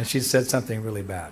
and 0.00 0.08
she 0.08 0.18
said 0.20 0.48
something 0.48 0.82
really 0.82 1.02
bad. 1.02 1.30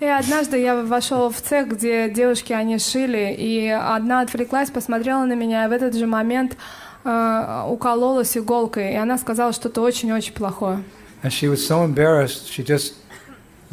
И 0.00 0.04
однажды 0.04 0.58
я 0.60 0.82
вошел 0.82 1.28
в 1.30 1.40
цех, 1.40 1.68
где 1.68 2.08
девушки, 2.08 2.52
они 2.52 2.78
шили, 2.78 3.34
и 3.36 3.68
одна 3.68 4.20
отвлеклась, 4.20 4.70
посмотрела 4.70 5.24
на 5.24 5.32
меня, 5.32 5.64
и 5.64 5.68
в 5.68 5.72
этот 5.72 5.94
же 5.94 6.06
момент 6.06 6.56
э, 7.04 7.64
укололась 7.66 8.36
иголкой, 8.36 8.92
и 8.92 8.96
она 8.96 9.18
сказала 9.18 9.52
что-то 9.52 9.80
очень-очень 9.80 10.34
плохое. 10.34 10.84
And 11.24 11.32
she 11.32 11.48
was 11.48 11.66
so 11.66 11.84
embarrassed, 11.84 12.48
she 12.48 12.62
just 12.62 12.94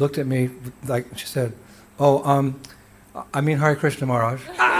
looked 0.00 0.18
at 0.18 0.26
me 0.26 0.50
like 0.88 1.06
she 1.14 1.26
said, 1.26 1.52
"Oh, 1.98 2.22
um, 2.24 2.56
I 3.32 3.40
mean 3.40 3.58
Hare 3.58 3.76
Krishna 3.76 4.06
Maharaj." 4.06 4.40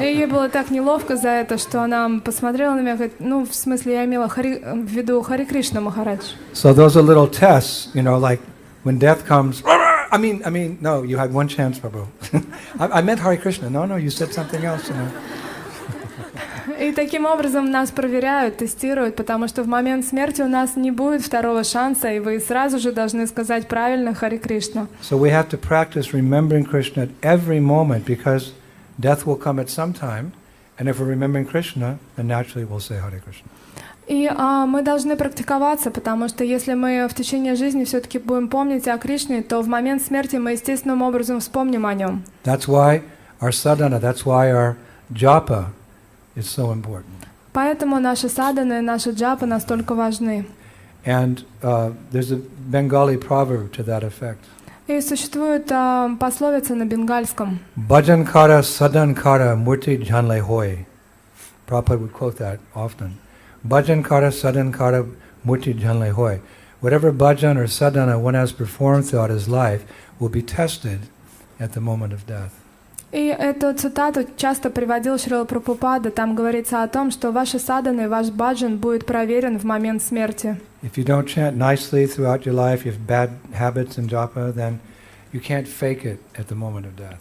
И 0.00 0.04
ей 0.04 0.26
было 0.26 0.48
так 0.48 0.70
неловко 0.70 1.16
за 1.16 1.28
это, 1.28 1.58
что 1.58 1.82
она 1.82 2.08
посмотрела 2.24 2.74
на 2.74 2.80
меня 2.80 2.94
говорит, 2.94 3.14
ну, 3.18 3.44
в 3.44 3.54
смысле, 3.54 3.94
я 3.94 4.04
имела 4.06 4.28
Хари, 4.28 4.62
в 4.64 4.86
виду 4.86 5.20
Хари 5.22 5.44
Кришна 5.44 5.80
Махарадж. 5.80 6.32
So 6.54 6.72
those 6.72 6.96
are 6.96 7.02
little 7.02 7.28
tests, 7.28 7.90
you 7.94 8.02
know, 8.02 8.18
like 8.18 8.40
when 8.82 8.98
death 8.98 9.26
comes. 9.26 9.62
I 10.12 10.18
mean, 10.18 10.42
I 10.44 10.50
mean, 10.50 10.78
no, 10.80 11.02
you 11.02 11.18
had 11.18 11.32
one 11.32 11.48
chance, 11.48 11.78
Prabhu. 11.78 12.06
I, 12.80 12.98
I 12.98 13.02
meant 13.02 13.20
Hare 13.20 13.36
Krishna. 13.36 13.68
No, 13.70 13.84
no, 13.84 13.96
you 13.96 14.10
said 14.10 14.32
something 14.32 14.64
else. 14.64 14.88
You 14.88 14.94
know. 14.94 15.08
И 16.80 16.92
таким 16.92 17.26
образом 17.26 17.70
нас 17.70 17.90
проверяют, 17.90 18.56
тестируют, 18.56 19.14
потому 19.14 19.48
что 19.48 19.62
в 19.62 19.66
момент 19.66 20.06
смерти 20.06 20.40
у 20.40 20.48
нас 20.48 20.76
не 20.76 20.90
будет 20.90 21.20
второго 21.20 21.62
шанса, 21.62 22.10
и 22.10 22.20
вы 22.20 22.40
сразу 22.40 22.78
же 22.78 22.90
должны 22.92 23.26
сказать 23.26 23.68
правильно 23.68 24.14
Хари 24.14 24.38
Кришна. 24.38 24.86
So 25.02 25.18
we 25.18 25.30
have 25.30 25.50
to 25.50 25.58
practice 25.58 26.14
remembering 26.14 26.64
Krishna 26.64 27.02
at 27.02 27.10
every 27.20 27.60
moment 27.60 28.06
because 28.06 28.52
death 29.00 29.26
will 29.26 29.36
come 29.36 29.58
at 29.58 29.68
some 29.68 29.92
time, 29.92 30.32
and 30.78 30.88
if 30.88 30.98
we're 30.98 31.06
remembering 31.06 31.46
Krishna, 31.46 31.98
then 32.16 32.26
naturally 32.28 32.64
we'll 32.64 32.80
say 32.80 32.96
Hare 32.96 33.20
Krishna. 33.20 33.48
И 34.06 34.26
а, 34.26 34.66
мы 34.66 34.82
должны 34.82 35.16
практиковаться, 35.16 35.92
потому 35.92 36.28
что 36.28 36.42
если 36.42 36.74
мы 36.74 37.06
в 37.08 37.14
течение 37.14 37.54
жизни 37.54 37.84
все-таки 37.84 38.18
будем 38.18 38.48
помнить 38.48 38.88
о 38.88 38.98
Кришне, 38.98 39.40
то 39.42 39.62
в 39.62 39.68
момент 39.68 40.02
смерти 40.02 40.34
мы 40.34 40.52
естественным 40.52 41.02
образом 41.02 41.38
вспомним 41.38 41.86
о 41.86 41.94
нем. 41.94 42.24
That's 42.42 42.66
why 42.66 43.02
our 43.40 43.52
sadhana, 43.52 44.00
that's 44.00 44.26
why 44.26 44.50
our 44.50 44.76
japa 45.12 45.66
is 46.34 46.48
so 46.48 46.72
important. 46.72 47.20
Поэтому 47.52 48.00
наши 48.00 48.28
садханы 48.28 48.78
и 48.78 48.80
наши 48.80 49.10
джапы 49.10 49.46
настолько 49.46 49.94
важны. 49.94 50.44
And 51.04 51.44
uh, 51.62 51.92
there's 52.10 52.32
a 52.32 52.40
Bengali 52.68 53.16
proverb 53.16 53.72
to 53.72 53.84
that 53.84 54.02
effect. 54.02 54.44
И 54.89 55.01
существует 55.01 55.71
а, 55.71 56.15
пословица 56.19 56.75
на 56.75 56.85
бенгальском. 56.85 57.59
Bhajan 57.75 58.23
kara 58.25 58.61
sadan 58.61 59.15
kara 59.15 59.55
murti 59.55 59.97
janle 59.97 60.41
hoy. 60.41 60.85
Prabhupada 61.67 61.99
would 61.99 62.13
quote 62.13 62.37
that 62.37 62.59
often. 62.75 63.17
Bhajan 63.67 64.03
kara 64.03 64.29
sadan 64.29 64.71
kara 64.71 65.05
murti 65.43 65.73
janle 65.73 66.11
hoy. 66.11 66.39
Whatever 66.81 67.11
bhajan 67.11 67.57
or 67.57 67.67
sadhana 67.67 68.19
one 68.19 68.35
has 68.35 68.51
performed 68.51 69.07
throughout 69.07 69.31
his 69.31 69.47
life 69.47 69.83
will 70.19 70.29
be 70.29 70.43
tested 70.43 70.99
at 71.59 71.73
the 71.73 71.81
moment 71.81 72.13
of 72.13 72.27
death. 72.27 72.53
И 73.12 73.26
эту 73.26 73.74
цитату 73.74 74.20
часто 74.36 74.70
приводил 74.70 75.18
Шрила 75.18 75.44
Прабхупада. 75.44 76.10
Там 76.10 76.36
говорится 76.36 76.84
о 76.84 76.88
том, 76.88 77.10
что 77.10 77.32
ваши 77.32 77.58
садханы, 77.58 78.08
ваш 78.08 78.30
баджан 78.30 78.76
будет 78.76 79.04
проверен 79.04 79.58
в 79.58 79.64
момент 79.64 80.02
смерти. 80.02 80.60
If 80.82 80.96
you 80.96 81.04
don't 81.04 81.26
chant 81.26 81.56
nicely 81.56 82.06
throughout 82.06 82.44
your 82.44 82.54
life, 82.54 82.84
you 82.84 82.92
have 82.92 83.06
bad 83.06 83.30
habits 83.52 83.98
in 83.98 84.08
japa, 84.08 84.54
then 84.54 84.78
you 85.32 85.40
can't 85.40 85.66
fake 85.66 86.04
it 86.04 86.20
at 86.38 86.46
the 86.48 86.54
moment 86.54 86.86
of 86.86 86.96
death. 86.96 87.18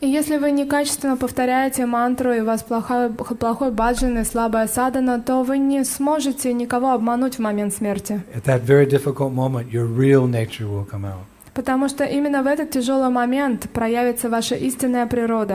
И 0.00 0.08
если 0.08 0.38
вы 0.38 0.50
некачественно 0.50 1.16
повторяете 1.16 1.84
мантру, 1.84 2.32
и 2.32 2.40
у 2.40 2.44
вас 2.46 2.62
плохой, 2.62 3.10
плохой 3.10 3.70
баджан 3.70 4.18
и 4.18 4.24
слабая 4.24 4.66
садхана, 4.66 5.20
то 5.20 5.42
вы 5.42 5.58
не 5.58 5.84
сможете 5.84 6.54
никого 6.54 6.92
обмануть 6.92 7.36
в 7.36 7.38
момент 7.40 7.74
смерти. 7.74 8.22
At 8.34 8.44
that 8.44 8.62
very 8.62 8.86
difficult 8.86 9.32
moment, 9.32 9.70
your 9.70 9.86
real 9.86 10.26
nature 10.26 10.66
will 10.66 10.86
come 10.86 11.04
out. 11.04 11.24
Потому 11.54 11.88
что 11.88 12.04
именно 12.04 12.42
в 12.42 12.46
этот 12.46 12.70
тяжелый 12.70 13.10
момент 13.10 13.68
проявится 13.70 14.28
ваша 14.28 14.54
истинная 14.54 15.06
природа. 15.06 15.48